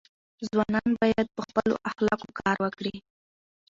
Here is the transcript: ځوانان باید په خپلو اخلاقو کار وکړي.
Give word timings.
ځوانان 0.47 0.89
باید 1.01 1.27
په 1.35 1.41
خپلو 1.49 1.75
اخلاقو 1.91 2.27
کار 2.39 2.57
وکړي. 2.61 2.95